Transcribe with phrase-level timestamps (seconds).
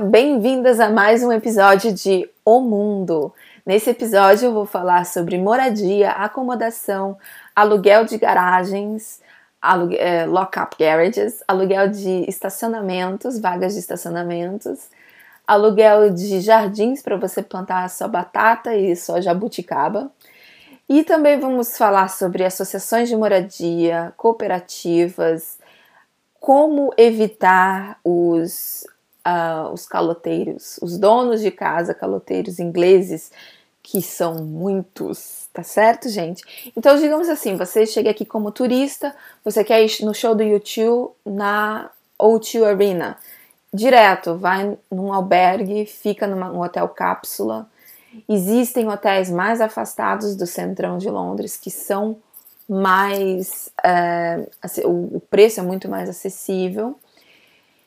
[0.00, 3.30] Bem-vindas a mais um episódio de O Mundo.
[3.64, 7.18] Nesse episódio eu vou falar sobre moradia, acomodação,
[7.54, 9.20] aluguel de garagens,
[9.60, 14.88] alugue é, lock-up garages, aluguel de estacionamentos, vagas de estacionamentos,
[15.46, 20.10] aluguel de jardins para você plantar sua batata e sua jabuticaba.
[20.88, 25.58] E também vamos falar sobre associações de moradia, cooperativas,
[26.40, 28.86] como evitar os,
[29.26, 33.30] uh, os caloteiros, os donos de casa caloteiros ingleses,
[33.82, 36.72] que são muitos, tá certo, gente?
[36.76, 41.12] Então, digamos assim, você chega aqui como turista, você quer ir no show do YouTube
[41.26, 43.16] na O2 Arena.
[43.74, 47.66] Direto, vai num albergue, fica num hotel cápsula.
[48.28, 52.18] Existem hotéis mais afastados do centrão de Londres que são
[52.68, 53.70] mais.
[53.82, 54.46] É,
[54.84, 56.96] o preço é muito mais acessível.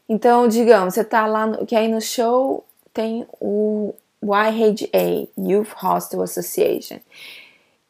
[0.08, 6.22] Então, digamos, você tá lá, no, que aí no show tem o YHA, Youth Hostel
[6.22, 7.00] Association,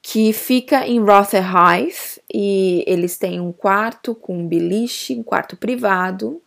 [0.01, 6.41] que fica em Rotherhithe e eles têm um quarto com um beliche, um quarto privado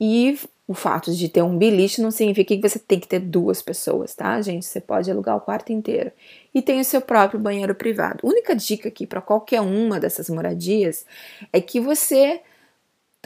[0.00, 3.62] e o fato de ter um beliche não significa que você tem que ter duas
[3.62, 4.66] pessoas, tá, gente?
[4.66, 6.12] Você pode alugar o quarto inteiro.
[6.54, 8.20] E tem o seu próprio banheiro privado.
[8.22, 11.06] Única dica aqui para qualquer uma dessas moradias
[11.54, 12.42] é que você,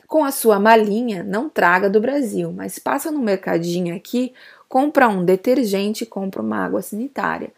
[0.06, 4.32] com a sua malinha, não traga do Brasil, mas passa no mercadinho aqui,
[4.68, 7.52] compra um detergente, compra uma água sanitária.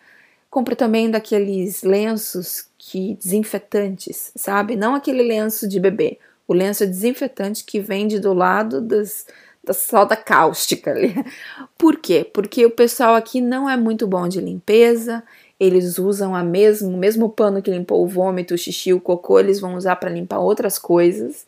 [0.51, 4.77] Compra também daqueles lenços que desinfetantes, sabe?
[4.77, 9.27] Não aquele lenço de bebê, o lenço desinfetante que vende do lado das
[9.65, 11.15] da soda cáustica ali.
[11.79, 12.29] Por quê?
[12.33, 15.25] Porque o pessoal aqui não é muito bom de limpeza,
[15.59, 19.41] eles usam a mesmo, o mesmo pano que limpou o vômito, o xixi, o cocô,
[19.41, 21.47] eles vão usar para limpar outras coisas.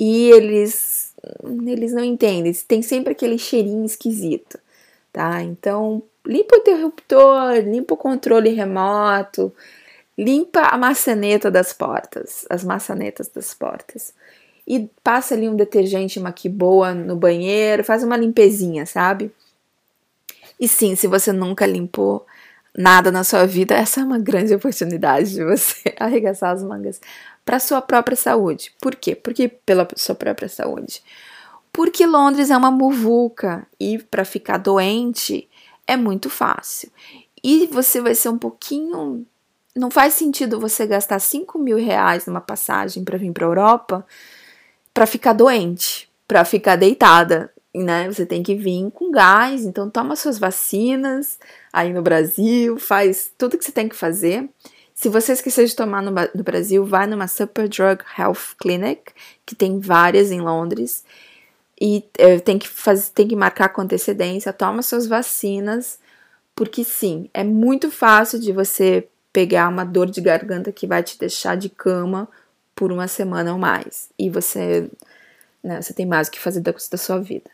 [0.00, 1.14] E eles
[1.66, 4.58] eles não entendem, tem sempre aquele cheirinho esquisito,
[5.12, 5.42] tá?
[5.42, 9.52] Então, limpa o interruptor, limpa o controle remoto,
[10.16, 14.14] limpa a maçaneta das portas, as maçanetas das portas
[14.66, 19.32] e passa ali um detergente uma que boa no banheiro, faz uma limpezinha, sabe?
[20.60, 22.24] E sim, se você nunca limpou
[22.76, 27.00] nada na sua vida, essa é uma grande oportunidade de você arregaçar as mangas
[27.44, 28.74] para sua própria saúde.
[28.80, 29.14] Por quê?
[29.14, 31.02] Porque pela sua própria saúde.
[31.72, 35.48] Porque Londres é uma muvuca e para ficar doente
[35.86, 36.90] é muito fácil.
[37.42, 39.26] E você vai ser um pouquinho.
[39.74, 44.04] Não faz sentido você gastar 5 mil reais numa passagem para vir para Europa
[44.92, 48.06] para ficar doente, para ficar deitada, né?
[48.08, 51.38] Você tem que vir com gás, então toma suas vacinas
[51.72, 54.48] aí no Brasil, faz tudo que você tem que fazer.
[55.00, 59.14] Se você esqueceu de tomar no, no Brasil, vai numa Super Drug Health Clinic,
[59.46, 61.06] que tem várias em Londres,
[61.80, 65.98] e é, tem, que fazer, tem que marcar com antecedência, toma suas vacinas,
[66.54, 71.18] porque sim, é muito fácil de você pegar uma dor de garganta que vai te
[71.18, 72.28] deixar de cama
[72.74, 74.10] por uma semana ou mais.
[74.18, 74.90] E você,
[75.64, 77.50] né, você tem mais o que fazer da, da sua vida.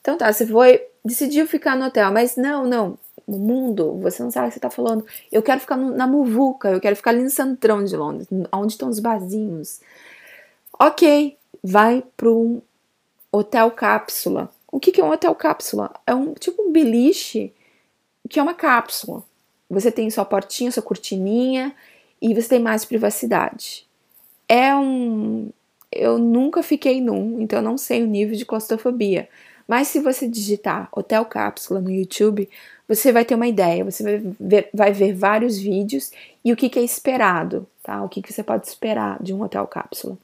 [0.00, 2.98] Então tá, você foi, decidiu ficar no hotel, mas não, não,
[3.30, 5.04] no mundo, você não sabe o que você tá falando.
[5.30, 8.88] Eu quero ficar na Muvuca, eu quero ficar ali no centrão de Londres, onde estão
[8.88, 9.80] os barzinhos.
[10.78, 12.60] Ok, vai para um
[13.30, 14.50] hotel cápsula.
[14.70, 15.92] O que, que é um hotel cápsula?
[16.06, 17.52] É um tipo um beliche
[18.28, 19.22] que é uma cápsula.
[19.68, 21.74] Você tem sua portinha, sua cortininha
[22.20, 23.88] e você tem mais privacidade
[24.50, 25.50] é um.
[25.92, 29.28] Eu nunca fiquei num, então eu não sei o nível de claustrofobia.
[29.66, 32.48] Mas se você digitar Hotel Cápsula no YouTube,
[32.90, 36.10] você vai ter uma ideia, você vai ver, vai ver vários vídeos
[36.44, 38.02] e o que, que é esperado, tá?
[38.02, 40.18] O que, que você pode esperar de um hotel cápsula.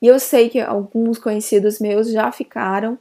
[0.00, 2.98] E eu sei que alguns conhecidos meus já ficaram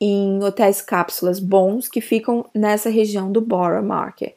[0.00, 4.34] em hotéis cápsulas bons que ficam nessa região do Borough Market.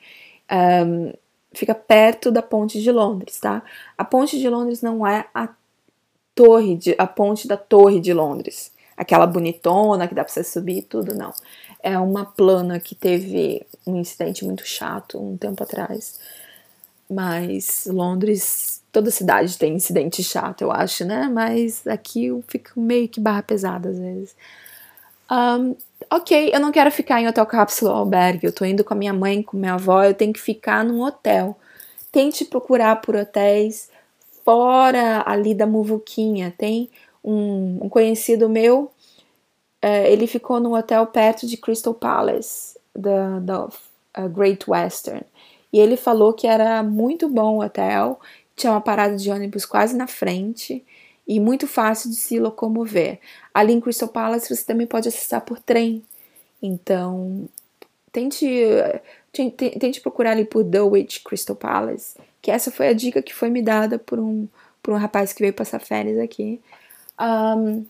[0.85, 1.11] Um,
[1.53, 3.63] fica perto da ponte de Londres, tá?
[3.97, 5.49] A ponte de Londres não é a
[6.35, 10.77] torre de, a ponte da torre de Londres, aquela bonitona que dá para você subir
[10.77, 11.33] e tudo, não.
[11.81, 16.19] É uma plana que teve um incidente muito chato um tempo atrás.
[17.09, 21.29] Mas Londres, toda cidade tem incidente chato, eu acho, né?
[21.31, 24.35] Mas aqui eu fico meio que barra pesada às vezes.
[25.31, 25.75] Um,
[26.11, 28.97] ok, eu não quero ficar em hotel cápsula ou albergue, eu tô indo com a
[28.97, 31.57] minha mãe, com minha avó, eu tenho que ficar num hotel.
[32.11, 33.89] Tente procurar por hotéis
[34.43, 36.53] fora ali da Muvuquinha.
[36.57, 36.89] Tem
[37.23, 38.89] um, um conhecido meu,
[39.81, 43.69] é, ele ficou num hotel perto de Crystal Palace, da,
[44.33, 45.23] Great Western.
[45.71, 48.19] E ele falou que era muito bom o hotel,
[48.55, 50.83] tinha uma parada de ônibus quase na frente
[51.27, 53.19] e muito fácil de se locomover.
[53.53, 56.03] Ali em Crystal Palace você também pode acessar por trem.
[56.61, 57.47] Então,
[58.11, 58.47] tente,
[59.31, 63.49] tente, tente procurar ali por Dulwich Crystal Palace, que essa foi a dica que foi
[63.49, 64.47] me dada por um,
[64.81, 66.59] por um rapaz que veio passar férias aqui.
[67.19, 67.85] Um,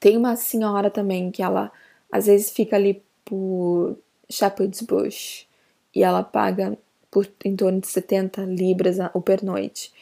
[0.00, 1.70] tem uma senhora também que ela
[2.10, 3.96] às vezes fica ali por
[4.30, 5.46] Shepherd's Bush
[5.94, 6.76] e ela paga
[7.10, 9.92] por em torno de 70 libras o pernoite.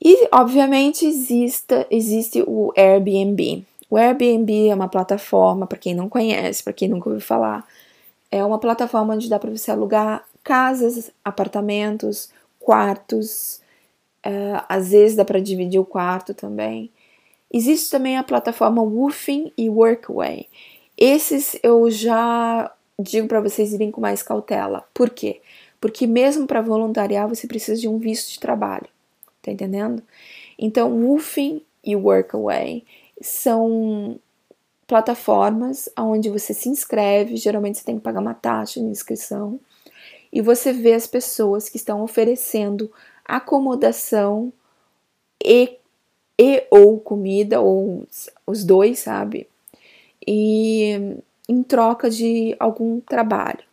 [0.00, 3.64] E, obviamente, existe, existe o Airbnb.
[3.90, 7.66] O Airbnb é uma plataforma, para quem não conhece, para quem nunca ouviu falar,
[8.30, 12.30] é uma plataforma onde dá para você alugar casas, apartamentos,
[12.60, 13.60] quartos,
[14.22, 16.90] é, às vezes dá para dividir o quarto também.
[17.52, 20.46] Existe também a plataforma Woofing e Workaway.
[20.96, 24.86] Esses eu já digo para vocês irem com mais cautela.
[24.92, 25.40] Por quê?
[25.80, 28.88] Porque mesmo para voluntariar você precisa de um visto de trabalho.
[29.40, 30.02] Tá entendendo?
[30.58, 32.84] Então, Woofing e Workaway
[33.22, 34.18] são
[34.86, 39.60] plataformas onde você se inscreve, geralmente você tem que pagar uma taxa de inscrição,
[40.32, 42.90] e você vê as pessoas que estão oferecendo
[43.24, 44.52] acomodação
[45.44, 45.77] e,
[46.38, 48.06] e ou comida, ou
[48.46, 49.48] os dois, sabe?
[50.26, 51.18] E
[51.48, 53.64] em troca de algum trabalho.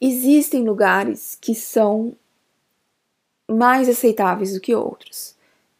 [0.00, 2.14] Existem lugares que são
[3.48, 5.34] mais aceitáveis do que outros.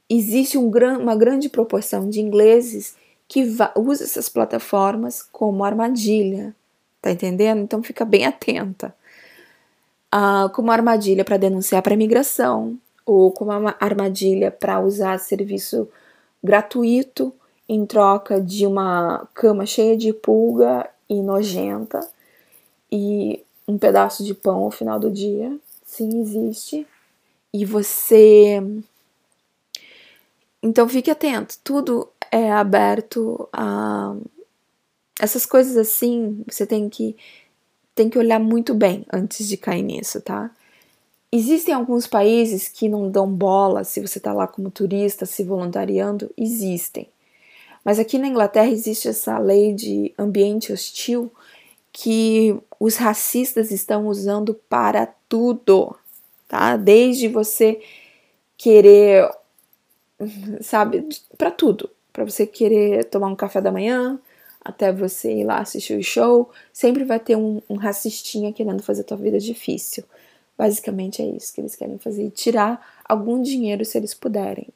[0.08, 2.96] Existe um gran, uma grande proporção de ingleses
[3.28, 3.44] que
[3.76, 6.54] usa essas plataformas como armadilha,
[7.00, 7.60] tá entendendo?
[7.60, 8.94] Então fica bem atenta.
[10.10, 12.76] Ah, como armadilha para denunciar para imigração,
[13.10, 15.88] ou como uma armadilha para usar serviço
[16.42, 17.32] gratuito
[17.68, 22.00] em troca de uma cama cheia de pulga e nojenta
[22.90, 25.56] e um pedaço de pão ao final do dia.
[25.84, 26.86] Sim, existe
[27.52, 28.62] e você.
[30.62, 34.14] Então fique atento, tudo é aberto a
[35.18, 37.16] essas coisas assim, você tem que
[37.94, 40.50] tem que olhar muito bem antes de cair nisso, tá?
[41.32, 46.30] Existem alguns países que não dão bola se você está lá como turista, se voluntariando,
[46.36, 47.08] existem.
[47.84, 51.32] Mas aqui na Inglaterra existe essa lei de ambiente hostil
[51.92, 55.96] que os racistas estão usando para tudo
[56.50, 56.76] tá?
[56.76, 57.80] Desde você
[58.58, 59.30] querer,
[60.60, 64.18] sabe, para tudo, para você querer tomar um café da manhã,
[64.60, 69.02] até você ir lá assistir o show, sempre vai ter um, um racistinha querendo fazer
[69.02, 70.04] a tua vida difícil.
[70.60, 74.68] Basicamente é isso que eles querem fazer, e tirar algum dinheiro se eles puderem.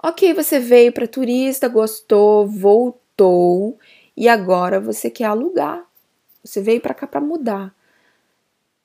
[0.00, 3.76] Ok, você veio para turista, gostou, voltou
[4.16, 5.84] e agora você quer alugar.
[6.44, 7.74] Você veio para cá para mudar.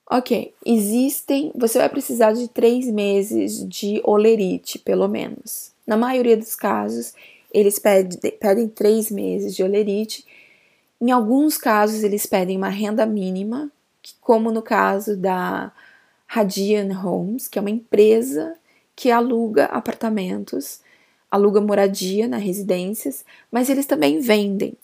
[0.09, 1.51] Ok, existem.
[1.53, 5.71] Você vai precisar de três meses de olerite, pelo menos.
[5.85, 7.13] Na maioria dos casos,
[7.53, 10.25] eles pedem, pedem três meses de olerite.
[10.99, 13.71] Em alguns casos, eles pedem uma renda mínima,
[14.21, 15.71] como no caso da
[16.27, 18.55] Radian Homes, que é uma empresa
[18.95, 20.81] que aluga apartamentos,
[21.29, 24.77] aluga moradia nas residências, mas eles também vendem.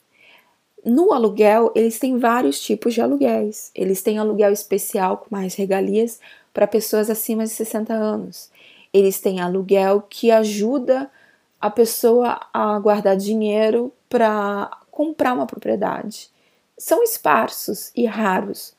[0.84, 3.72] No aluguel, eles têm vários tipos de aluguéis.
[3.76, 6.20] Eles têm aluguel especial com mais regalias
[6.54, 8.50] para pessoas acima de 60 anos.
[8.92, 11.10] Eles têm aluguel que ajuda
[11.60, 16.30] a pessoa a guardar dinheiro para comprar uma propriedade.
[16.78, 18.74] São esparsos e raros,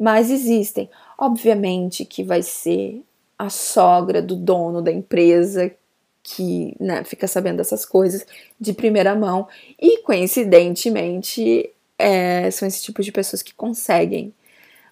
[0.00, 0.88] mas existem.
[1.18, 3.02] Obviamente que vai ser
[3.38, 5.70] a sogra do dono da empresa
[6.22, 8.26] que né, fica sabendo dessas coisas
[8.58, 9.46] de primeira mão
[9.78, 14.32] e coincidentemente é, são esse tipo de pessoas que conseguem,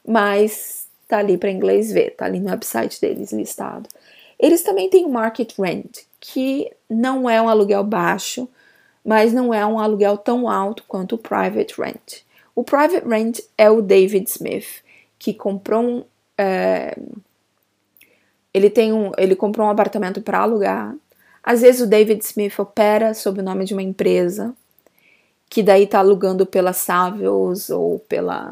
[0.06, 3.88] mas tá ali para inglês ver, tá ali no website deles listado.
[4.38, 8.48] Eles também têm o market rent, que não é um aluguel baixo,
[9.04, 12.22] mas não é um aluguel tão alto quanto o private rent.
[12.54, 14.82] O private rent é o David Smith,
[15.18, 16.04] que comprou um,
[16.37, 16.96] é,
[18.54, 20.94] ele tem um, ele comprou um apartamento para alugar
[21.48, 24.54] às vezes o David Smith opera sob o nome de uma empresa,
[25.48, 28.50] que daí está alugando pela Savills ou pela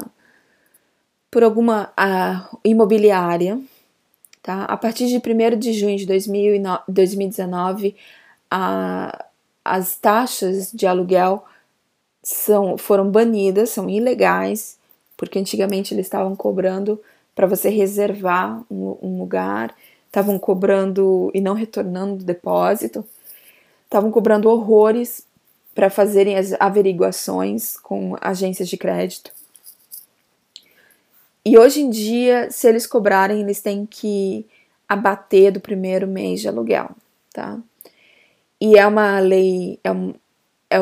[1.29, 3.61] por alguma uh, imobiliária.
[4.41, 4.63] Tá?
[4.63, 7.95] A partir de 1 de junho de 2019,
[8.51, 9.25] uh,
[9.63, 11.45] as taxas de aluguel
[12.23, 14.76] são, foram banidas, são ilegais,
[15.17, 17.01] porque antigamente eles estavam cobrando
[17.35, 19.75] para você reservar um, um lugar
[20.07, 23.05] estavam cobrando e não retornando o depósito,
[23.85, 25.25] estavam cobrando horrores
[25.75, 29.31] para fazerem as averiguações com agências de crédito.
[31.45, 34.45] E hoje em dia, se eles cobrarem, eles têm que
[34.89, 36.89] abater do primeiro mês de aluguel,
[37.31, 37.59] tá?
[38.59, 40.13] E é uma lei, é um,
[40.69, 40.77] é,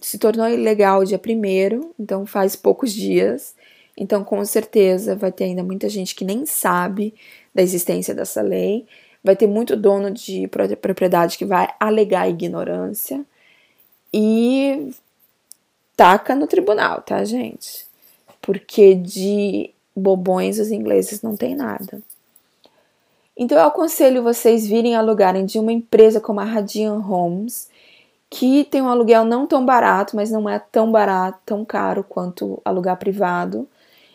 [0.00, 3.54] se tornou ilegal dia primeiro, então faz poucos dias.
[3.96, 7.14] Então, com certeza, vai ter ainda muita gente que nem sabe
[7.54, 8.86] da existência dessa lei.
[9.22, 13.24] Vai ter muito dono de propriedade que vai alegar ignorância
[14.12, 14.90] e
[15.96, 17.86] taca no tribunal, tá, gente?
[18.40, 22.02] Porque de bobões os ingleses não têm nada.
[23.36, 27.68] Então eu aconselho vocês virem alugarem de uma empresa como a Radian Homes,
[28.28, 32.60] que tem um aluguel não tão barato, mas não é tão barato, tão caro quanto
[32.64, 33.68] alugar privado.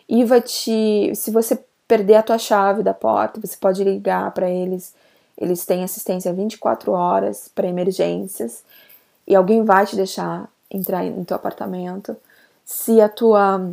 [0.08, 4.48] E vai te, se você perder a tua chave da porta, você pode ligar para
[4.48, 4.94] eles.
[5.36, 8.64] Eles têm assistência 24 horas para emergências
[9.26, 12.16] e alguém vai te deixar entrar no teu apartamento.
[12.64, 13.72] Se a tua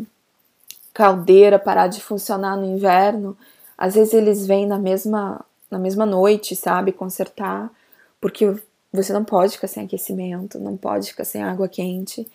[0.93, 3.37] caldeira parar de funcionar no inverno,
[3.77, 7.71] às vezes eles vêm na mesma na mesma noite, sabe, consertar,
[8.21, 8.55] porque
[8.93, 12.27] você não pode ficar sem aquecimento, não pode ficar sem água quente.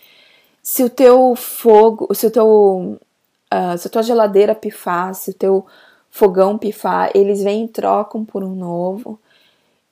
[0.63, 2.99] Se o teu fogo, se o teu
[3.53, 5.67] uh, se a tua geladeira pifar, se o teu
[6.11, 9.19] fogão pifar, eles vêm e trocam por um novo.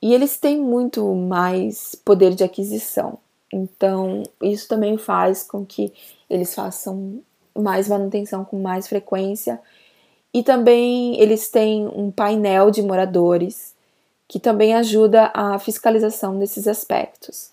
[0.01, 3.17] E eles têm muito mais poder de aquisição.
[3.51, 5.91] Então, isso também faz com que
[6.29, 7.21] eles façam
[7.57, 9.59] mais manutenção com mais frequência.
[10.33, 13.75] E também eles têm um painel de moradores
[14.27, 17.51] que também ajuda a fiscalização desses aspectos.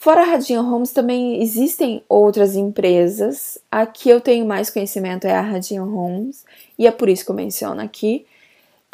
[0.00, 3.58] Fora a Radinho Homes, também existem outras empresas.
[3.70, 6.42] A que eu tenho mais conhecimento é a Radinho Homes,
[6.78, 8.24] e é por isso que eu menciono aqui.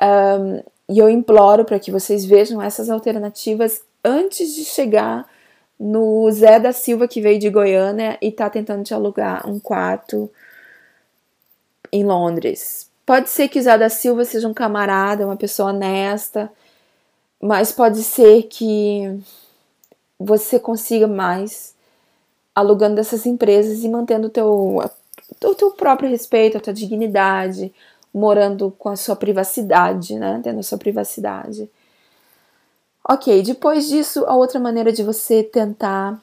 [0.02, 0.60] Um,
[0.92, 5.30] e eu imploro para que vocês vejam essas alternativas antes de chegar
[5.78, 10.28] no Zé da Silva que veio de Goiânia e está tentando te alugar um quarto
[11.92, 12.90] em Londres.
[13.06, 16.50] Pode ser que o Zé da Silva seja um camarada, uma pessoa honesta,
[17.40, 19.22] mas pode ser que
[20.18, 21.75] você consiga mais
[22.54, 24.78] alugando dessas empresas e mantendo o teu,
[25.44, 27.73] o teu próprio respeito, a tua dignidade,
[28.12, 30.40] morando com a sua privacidade, né?
[30.42, 31.70] Tendo a sua privacidade.
[33.06, 36.20] Ok, depois disso, a outra maneira de você tentar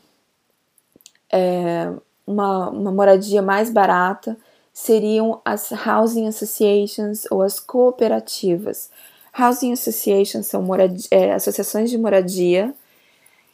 [1.31, 1.93] é,
[2.25, 4.35] uma, uma moradia mais barata
[4.73, 8.89] seriam as housing associations ou as cooperativas.
[9.37, 10.67] Housing associations são
[11.11, 12.73] é, associações de moradia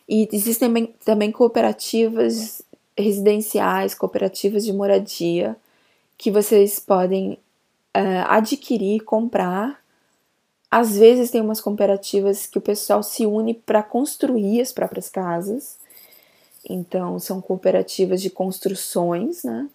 [0.10, 2.62] e existem também, também cooperativas
[2.98, 5.56] residenciais, cooperativas de moradia
[6.18, 7.38] que vocês podem
[7.94, 9.80] é, adquirir, comprar
[10.72, 15.80] às vezes tem umas cooperativas que o pessoal se une para construir as próprias casas.
[16.70, 19.68] Então, são cooperativas de construções, né?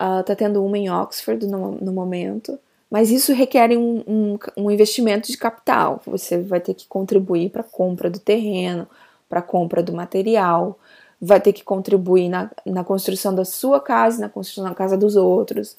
[0.00, 2.58] Uh, tá tendo uma em Oxford no, no momento.
[2.90, 6.00] Mas isso requer um, um, um, investimento de capital.
[6.06, 8.88] Você vai ter que contribuir para a compra do terreno,
[9.28, 10.78] para a compra do material,
[11.20, 15.16] vai ter que contribuir na, na construção da sua casa, na construção da casa dos
[15.16, 15.76] outros.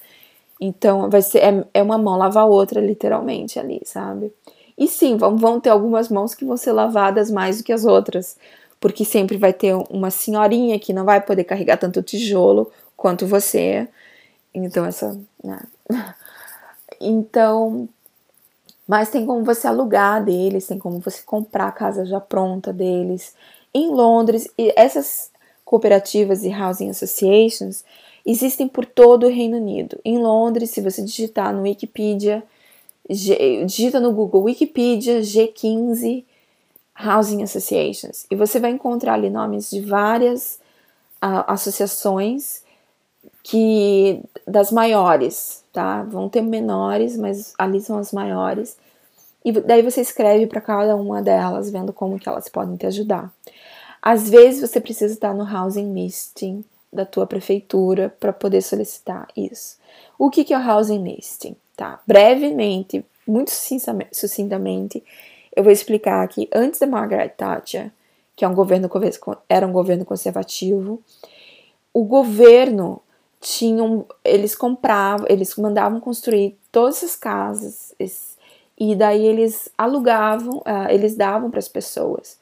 [0.60, 4.34] Então, vai ser é, é uma mão lavar a outra, literalmente, ali, sabe?
[4.78, 7.86] E sim, vão, vão ter algumas mãos que vão ser lavadas mais do que as
[7.86, 8.38] outras,
[8.80, 13.88] porque sempre vai ter uma senhorinha que não vai poder carregar tanto tijolo quanto você.
[14.54, 15.20] Então, essa.
[15.44, 15.60] Né?
[17.02, 17.88] Então.
[18.90, 23.36] Mas tem como você alugar deles, tem como você comprar a casa já pronta deles.
[23.72, 25.30] Em Londres, e essas
[25.64, 27.84] cooperativas e housing associations,
[28.26, 30.00] existem por todo o Reino Unido.
[30.04, 32.42] Em Londres, se você digitar no Wikipedia,
[33.08, 36.26] G, digita no Google Wikipedia G15
[37.00, 40.60] Housing Associations e você vai encontrar ali nomes de várias
[41.24, 42.64] uh, associações
[43.44, 46.04] que das maiores, tá?
[46.04, 48.78] Vão ter menores, mas ali são as maiores.
[49.44, 53.32] E daí você escreve para cada uma delas, vendo como que elas podem te ajudar.
[54.02, 59.78] Às vezes você precisa estar no housing listing da tua prefeitura para poder solicitar isso.
[60.18, 61.56] O que, que é o housing listing?
[61.76, 62.00] Tá?
[62.06, 65.04] Brevemente, muito sucintamente,
[65.56, 66.50] eu vou explicar aqui.
[66.54, 67.92] Antes da Margaret Thatcher,
[68.36, 68.90] que é um governo,
[69.48, 71.02] era um governo conservativo,
[71.94, 73.02] o governo
[73.40, 77.96] tinham, eles compravam, eles mandavam construir todas as casas
[78.78, 82.40] e daí eles alugavam, uh, eles davam para as pessoas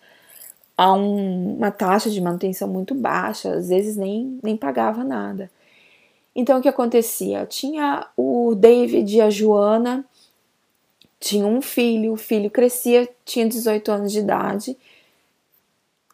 [0.77, 5.49] a um, uma taxa de manutenção muito baixa, às vezes nem, nem pagava nada.
[6.35, 7.47] Então o que acontecia?
[7.47, 10.05] Tinha o David e a Joana,
[11.19, 14.77] tinha um filho, o filho crescia, tinha 18 anos de idade.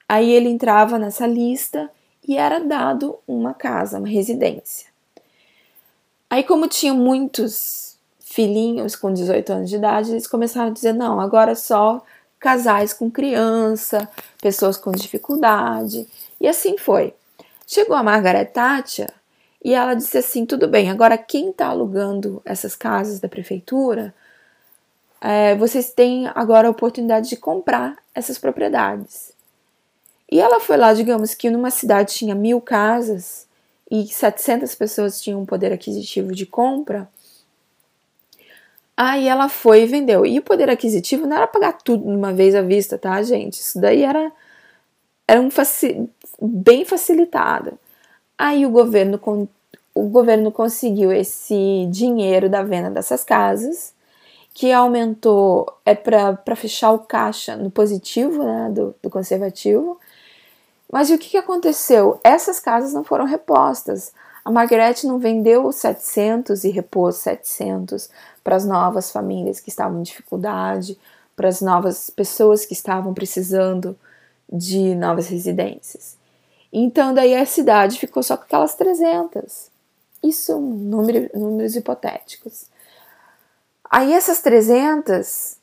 [0.08, 1.92] Aí ele entrava nessa lista
[2.28, 4.88] e era dado uma casa, uma residência.
[6.30, 11.20] Aí, como tinha muitos filhinhos com 18 anos de idade, eles começaram a dizer: não,
[11.20, 12.04] agora só
[12.40, 14.10] casais com criança,
[14.42, 16.08] pessoas com dificuldade.
[16.42, 17.14] E assim foi.
[17.68, 19.14] Chegou a Margaret Thatcher
[19.64, 24.14] e ela disse assim: tudo bem, agora quem está alugando essas casas da prefeitura,
[25.22, 29.33] é, vocês têm agora a oportunidade de comprar essas propriedades.
[30.32, 33.48] E ela foi lá, digamos que numa cidade tinha mil casas
[33.90, 37.08] e 700 pessoas tinham um poder aquisitivo de compra.
[38.96, 40.26] Aí ela foi e vendeu.
[40.26, 43.60] E o poder aquisitivo não era pagar tudo de uma vez à vista, tá, gente?
[43.60, 44.32] Isso daí era,
[45.28, 46.08] era um faci
[46.42, 47.78] bem facilitado.
[48.38, 49.20] Aí o governo,
[49.94, 53.94] o governo conseguiu esse dinheiro da venda dessas casas,
[54.54, 60.00] que aumentou é para fechar o caixa no positivo né, do, do conservativo.
[60.94, 62.20] Mas o que, aconteceu?
[62.24, 64.14] Essas casas não foram repostas.
[64.46, 68.12] A Margaret não vendeu 700 e repôs 700
[68.44, 70.96] para as novas famílias que estavam em dificuldade,
[71.36, 73.98] para as novas pessoas que estavam precisando
[74.48, 76.16] de novas residências.
[76.72, 79.72] Então, daí a cidade ficou só com aquelas 300.
[80.22, 82.66] Isso, número, números hipotéticos.
[83.90, 85.58] Aí essas 300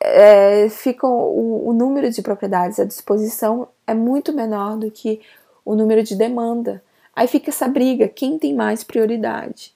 [0.00, 5.20] é, ficam o, o, número de propriedades à disposição é muito menor do que
[5.64, 6.82] o número de demanda.
[7.14, 9.72] Aí fica essa briga, quem tem mais prioridade?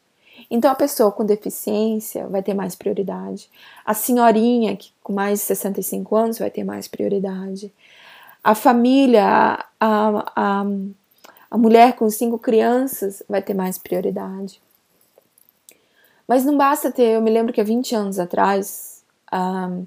[0.50, 3.48] Então a pessoa com deficiência vai ter mais prioridade.
[3.84, 7.72] A senhorinha que, com mais de 65 anos vai ter mais prioridade.
[8.44, 10.64] A família, a, a,
[11.50, 14.60] a mulher com cinco crianças vai ter mais prioridade.
[16.26, 19.02] Mas não basta ter, eu me lembro que há 20 anos atrás,
[19.32, 19.86] um,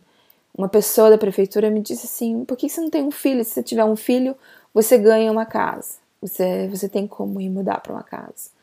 [0.58, 3.44] uma pessoa da prefeitura me disse assim: por que você não tem um filho?
[3.44, 4.36] Se você tiver um filho,
[4.74, 5.96] você ganha uma casa.
[6.22, 8.56] Você, você tem como ir mudar para uma casa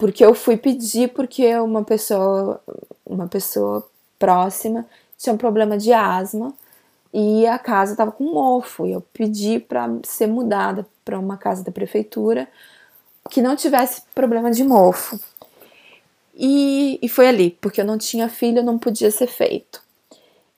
[0.00, 2.58] porque eu fui pedir porque uma pessoa,
[3.04, 3.86] uma pessoa
[4.18, 4.86] próxima
[5.18, 6.54] tinha um problema de asma
[7.12, 11.62] e a casa estava com mofo e eu pedi para ser mudada para uma casa
[11.62, 12.48] da prefeitura
[13.28, 15.20] que não tivesse problema de mofo.
[16.34, 19.82] E, e foi ali, porque eu não tinha filho, não podia ser feito.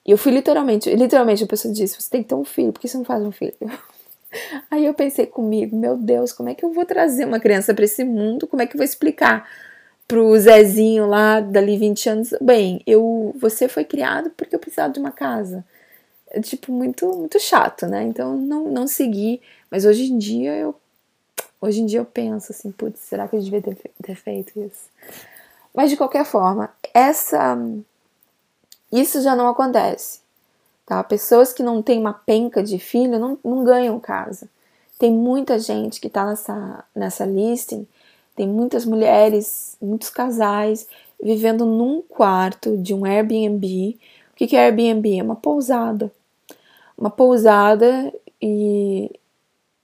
[0.05, 2.81] E eu fui literalmente, literalmente a pessoa disse: Você tem que ter um filho, por
[2.81, 3.55] que você não faz um filho?
[4.71, 7.85] Aí eu pensei comigo, meu Deus, como é que eu vou trazer uma criança para
[7.85, 8.47] esse mundo?
[8.47, 9.49] Como é que eu vou explicar
[10.09, 12.35] pro Zezinho lá dali 20 anos?
[12.41, 15.65] Bem, eu você foi criado porque eu precisava de uma casa.
[16.29, 18.03] É tipo muito muito chato, né?
[18.05, 20.75] Então não não segui, mas hoje em dia eu
[21.61, 24.91] hoje em dia eu penso assim, putz, será que eu devia ter, ter feito isso?
[25.75, 27.57] Mas de qualquer forma, essa
[28.93, 30.21] isso já não acontece.
[30.85, 31.03] Tá?
[31.03, 34.49] Pessoas que não têm uma penca de filho não, não ganham casa.
[34.99, 37.87] Tem muita gente que está nessa, nessa listing,
[38.37, 40.87] tem muitas mulheres, muitos casais
[41.23, 43.97] vivendo num quarto de um Airbnb.
[44.33, 45.19] O que, que é Airbnb?
[45.19, 46.13] É uma pousada.
[46.99, 49.11] Uma pousada e,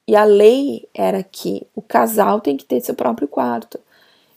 [0.07, 3.79] e a lei era que o casal tem que ter seu próprio quarto.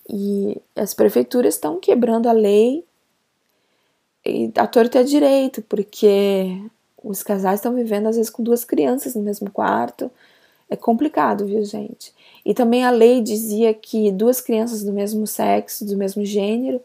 [0.07, 2.84] E as prefeituras estão quebrando a lei
[4.25, 6.62] e a torta é direito, porque
[7.03, 10.12] os casais estão vivendo às vezes com duas crianças no mesmo quarto.
[10.69, 12.13] É complicado, viu, gente?
[12.45, 16.81] E também a lei dizia que duas crianças do mesmo sexo, do mesmo gênero,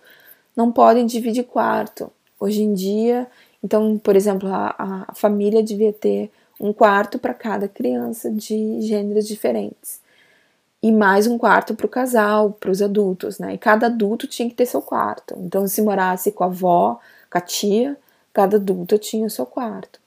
[0.57, 2.11] não podem dividir quarto.
[2.40, 3.27] Hoje em dia,
[3.62, 9.27] então, por exemplo, a, a família devia ter um quarto para cada criança de gêneros
[9.27, 10.01] diferentes.
[10.83, 13.55] E mais um quarto para o casal, para os adultos, né?
[13.55, 15.35] E cada adulto tinha que ter seu quarto.
[15.38, 17.01] Então, se morasse com a avó,
[17.40, 17.96] tia,
[18.33, 20.01] cada adulto tinha o seu quarto.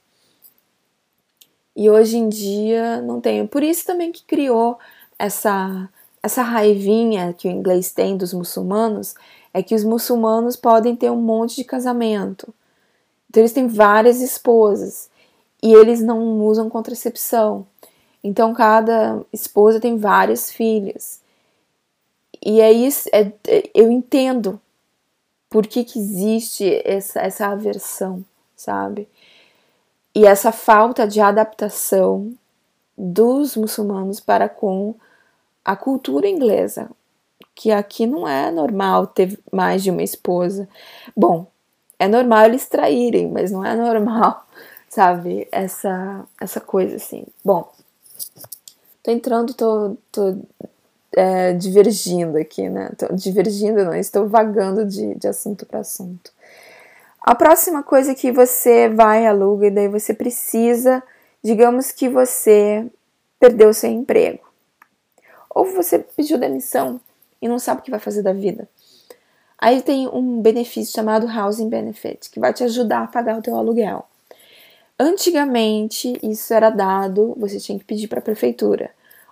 [1.74, 3.46] E hoje em dia não tem.
[3.46, 4.78] Por isso também que criou
[5.18, 5.88] essa
[6.22, 9.14] essa raivinha que o inglês tem dos muçulmanos
[9.54, 12.52] é que os muçulmanos podem ter um monte de casamento.
[13.28, 15.08] Então eles têm várias esposas
[15.62, 17.66] e eles não usam contracepção.
[18.22, 21.20] Então cada esposa tem várias filhas.
[22.44, 23.32] E é isso, é,
[23.74, 24.60] eu entendo
[25.50, 28.24] por que, que existe essa, essa aversão,
[28.56, 29.08] sabe?
[30.14, 32.32] E essa falta de adaptação
[32.96, 34.94] dos muçulmanos para com
[35.64, 36.88] a cultura inglesa,
[37.54, 40.68] que aqui não é normal ter mais de uma esposa.
[41.16, 41.46] Bom,
[41.98, 44.46] é normal eles traírem, mas não é normal,
[44.88, 45.48] sabe?
[45.50, 47.26] Essa essa coisa assim.
[47.44, 47.70] Bom,
[49.02, 50.36] tô entrando, tô, tô
[51.16, 52.90] é, divergindo aqui, né?
[52.96, 56.32] Tô divergindo, não, estou vagando de, de assunto para assunto.
[57.20, 61.02] A próxima coisa que você vai aluga e daí você precisa,
[61.42, 62.86] digamos que você
[63.38, 64.40] perdeu seu emprego.
[65.50, 67.00] Ou você pediu demissão
[67.42, 68.68] e não sabe o que vai fazer da vida.
[69.58, 73.54] Aí tem um benefício chamado Housing Benefit, que vai te ajudar a pagar o teu
[73.56, 74.06] aluguel.
[74.98, 78.90] Antigamente, isso era dado, você tinha que pedir para a prefeitura.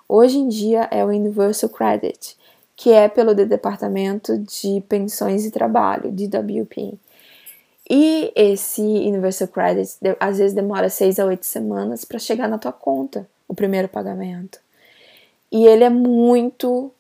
[0.09, 2.35] Hoje em dia é o Universal Credit,
[2.75, 6.95] que é pelo Departamento de Pensões e Trabalho, DWP.
[7.91, 12.73] E esse Universal Credit às vezes demora seis a oito semanas para chegar na tua
[12.73, 14.59] conta, o primeiro pagamento.
[15.53, 16.91] E ele é muito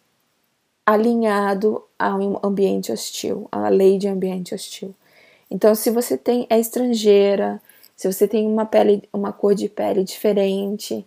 [0.84, 4.94] alinhado ao ambiente hostil, à lei de ambiente hostil.
[5.50, 7.60] Então, se você tem é estrangeira,
[7.96, 11.06] se você tem uma pele, uma cor de pele diferente,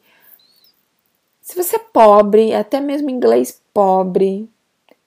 [1.42, 4.50] se você é pobre, até mesmo inglês pobre,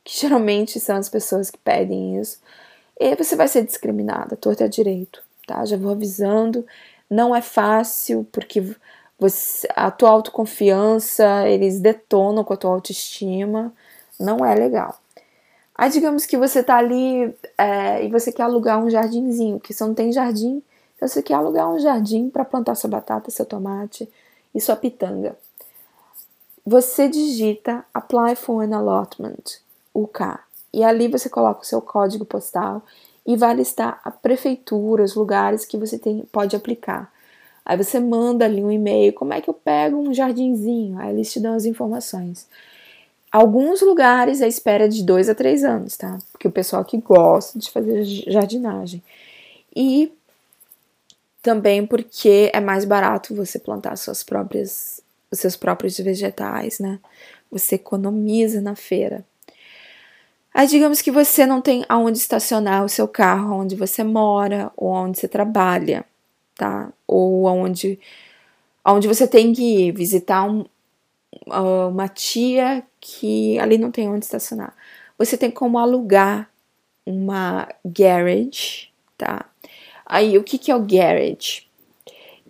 [0.02, 2.38] que geralmente são as pessoas que pedem isso,
[2.98, 5.64] e você vai ser discriminada, torta direito, tá?
[5.64, 6.66] Já vou avisando,
[7.08, 8.74] não é fácil, porque
[9.18, 13.72] você, a tua autoconfiança, eles detonam com a tua autoestima,
[14.18, 14.98] não é legal.
[15.76, 19.84] Aí digamos que você tá ali é, e você quer alugar um jardinzinho, que você
[19.84, 20.62] não tem jardim,
[20.96, 24.08] então você quer alugar um jardim para plantar sua batata, seu tomate
[24.54, 25.36] e sua pitanga.
[26.66, 29.60] Você digita Apply for an Allotment,
[29.94, 30.38] UK,
[30.72, 32.82] e ali você coloca o seu código postal
[33.26, 37.12] e vai listar a prefeitura, os lugares que você tem, pode aplicar.
[37.66, 40.98] Aí você manda ali um e-mail, como é que eu pego um jardinzinho?
[40.98, 42.46] Aí eles te dão as informações.
[43.30, 46.18] Alguns lugares a espera de dois a três anos, tá?
[46.32, 49.02] Porque o pessoal que gosta de fazer jardinagem.
[49.74, 50.12] E
[51.42, 55.02] também porque é mais barato você plantar suas próprias,
[55.34, 56.98] os seus próprios vegetais, né?
[57.50, 59.24] Você economiza na feira.
[60.52, 64.90] Aí digamos que você não tem aonde estacionar o seu carro onde você mora ou
[64.90, 66.04] onde você trabalha,
[66.54, 66.92] tá?
[67.06, 67.98] Ou aonde,
[68.84, 70.64] aonde você tem que ir visitar um,
[71.88, 74.74] uma tia que ali não tem onde estacionar.
[75.18, 76.48] Você tem como alugar
[77.04, 79.46] uma garage, tá?
[80.06, 81.66] Aí, o que, que é o garage?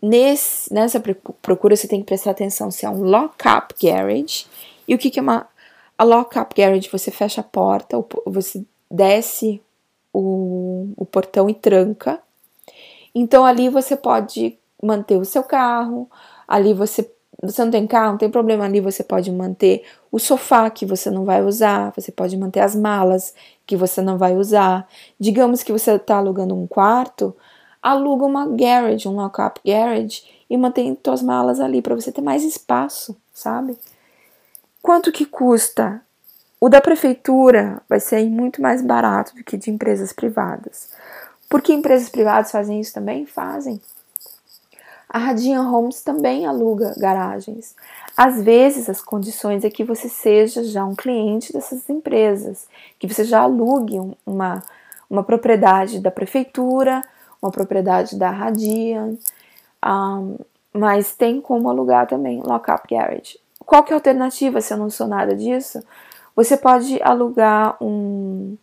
[0.06, 1.02] Nesse, nessa
[1.40, 4.44] procura, você tem que prestar atenção se é um lock-up garage.
[4.86, 5.48] E o que, que é uma
[5.96, 6.90] a lock-up garage?
[6.90, 9.62] Você fecha a porta, você desce
[10.12, 12.20] o, o portão e tranca.
[13.14, 16.10] Então, ali você pode manter o seu carro,
[16.46, 17.10] ali você
[17.42, 21.10] você não tem carro, não tem problema ali, você pode manter o sofá que você
[21.10, 23.34] não vai usar, você pode manter as malas
[23.66, 24.86] que você não vai usar.
[25.18, 27.36] Digamos que você está alugando um quarto,
[27.84, 32.42] aluga uma garage, um lock-up garage e mantém suas malas ali para você ter mais
[32.42, 33.78] espaço, sabe?
[34.82, 36.00] Quanto que custa?
[36.58, 40.88] O da prefeitura vai ser muito mais barato do que de empresas privadas.
[41.46, 43.26] Por que empresas privadas fazem isso também?
[43.26, 43.78] Fazem.
[45.06, 47.76] A Radian Homes também aluga garagens.
[48.16, 52.66] Às vezes, as condições é que você seja já um cliente dessas empresas,
[52.98, 54.62] que você já alugue uma,
[55.08, 57.04] uma propriedade da prefeitura
[57.44, 59.16] uma propriedade da Radian,
[59.84, 60.38] um,
[60.72, 63.38] mas tem como alugar também Lockup Garage.
[63.64, 65.82] Qual que é a alternativa se eu não sou nada disso?
[66.34, 68.56] Você pode alugar um.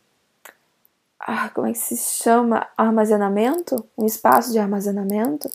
[1.19, 2.67] Ah, como é que se chama?
[2.75, 3.85] Armazenamento?
[3.97, 5.49] Um espaço de armazenamento.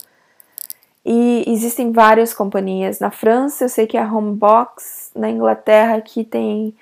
[1.04, 2.98] E existem várias companhias.
[2.98, 5.10] Na França, eu sei que é a Homebox.
[5.14, 6.74] Na Inglaterra, aqui tem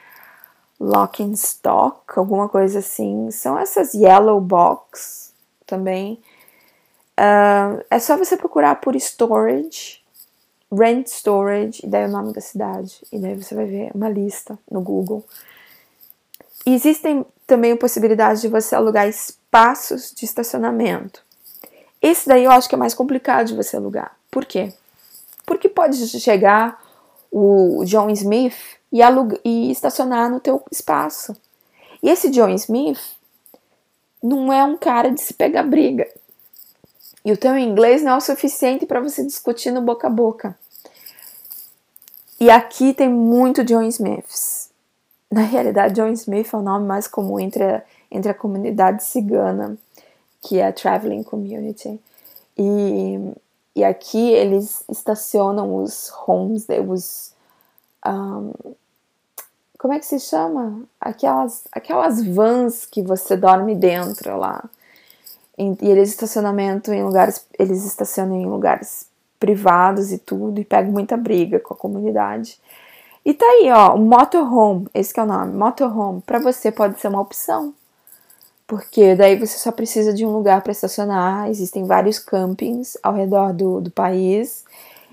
[0.79, 3.31] Lock in Stock, alguma coisa assim.
[3.31, 5.33] São essas Yellow Box
[5.67, 6.23] também.
[7.19, 10.03] Uh, é só você procurar por storage,
[10.73, 13.01] rent storage, e daí o nome da cidade.
[13.13, 15.25] E daí você vai ver uma lista no Google.
[16.67, 21.23] E existem também a possibilidade de você alugar espaços de estacionamento.
[22.01, 24.17] Esse daí eu acho que é mais complicado de você alugar.
[24.31, 24.73] Por quê?
[25.47, 26.83] Porque pode chegar
[27.31, 28.57] o John Smith
[28.91, 31.37] e, alugar, e estacionar no teu espaço.
[32.03, 33.01] E esse John Smith
[34.23, 36.09] não é um cara de se pegar briga.
[37.25, 40.57] E o teu inglês não é o suficiente para você discutir no boca a boca.
[42.39, 44.71] E aqui tem muito John Smiths.
[45.31, 49.79] Na realidade, John Smith é o nome mais comum entre a, entre a comunidade cigana,
[50.43, 51.99] que é a Traveling Community.
[52.57, 53.33] E,
[53.75, 57.33] e aqui eles estacionam os homes, os.
[58.07, 58.53] Um,
[59.79, 60.83] como é que se chama?
[61.01, 64.65] Aquelas, aquelas vans que você dorme dentro lá.
[65.57, 69.07] E eles estacionamento em lugares, eles estacionam em lugares
[69.39, 72.59] privados e tudo e pegam muita briga com a comunidade.
[73.25, 77.09] E tá aí, ó, o motorhome, esse é o nome, motorhome, para você pode ser
[77.09, 77.73] uma opção.
[78.67, 83.53] Porque daí você só precisa de um lugar para estacionar, existem vários campings ao redor
[83.53, 84.65] do, do país,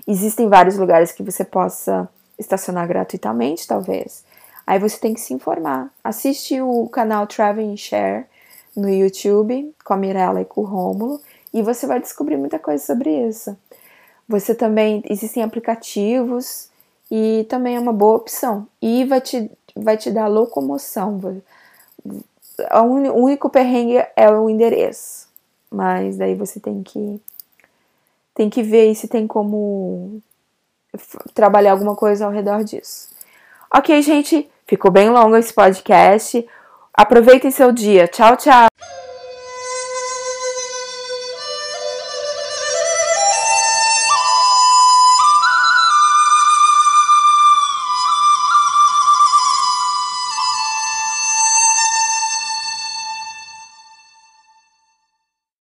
[0.06, 4.24] existem vários lugares que você possa estacionar gratuitamente, talvez.
[4.66, 5.90] Aí você tem que se informar.
[6.02, 8.24] Assiste o canal Travel and Share,
[8.76, 11.20] no YouTube com a Mirella e com o Rômulo
[11.52, 13.56] e você vai descobrir muita coisa sobre isso.
[14.28, 16.68] Você também existem aplicativos
[17.10, 21.20] e também é uma boa opção e vai te vai te dar locomoção.
[22.04, 25.28] O único perrengue é o endereço,
[25.70, 27.20] mas daí você tem que
[28.34, 30.20] tem que ver se tem como
[31.34, 33.08] trabalhar alguma coisa ao redor disso.
[33.74, 36.46] Ok, gente, ficou bem longo esse podcast.
[36.94, 38.06] Aproveitem seu dia.
[38.06, 38.66] Tchau, tchau.